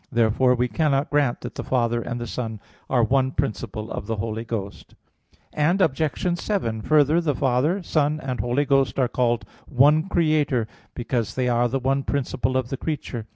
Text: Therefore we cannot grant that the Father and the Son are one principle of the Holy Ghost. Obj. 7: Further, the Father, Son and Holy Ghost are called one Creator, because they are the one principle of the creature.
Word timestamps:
Therefore 0.11 0.55
we 0.55 0.67
cannot 0.67 1.11
grant 1.11 1.41
that 1.41 1.53
the 1.53 1.63
Father 1.63 2.01
and 2.01 2.19
the 2.19 2.25
Son 2.25 2.59
are 2.89 3.03
one 3.03 3.29
principle 3.29 3.91
of 3.91 4.07
the 4.07 4.15
Holy 4.15 4.43
Ghost. 4.43 4.95
Obj. 5.55 6.39
7: 6.39 6.81
Further, 6.81 7.21
the 7.21 7.35
Father, 7.35 7.83
Son 7.83 8.19
and 8.19 8.39
Holy 8.39 8.65
Ghost 8.65 8.97
are 8.97 9.07
called 9.07 9.45
one 9.67 10.09
Creator, 10.09 10.65
because 10.95 11.35
they 11.35 11.47
are 11.47 11.67
the 11.67 11.77
one 11.77 12.01
principle 12.01 12.57
of 12.57 12.69
the 12.69 12.77
creature. 12.77 13.27